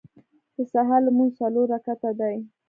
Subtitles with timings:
[0.55, 2.35] د سهار لمونځ څلور رکعته دی.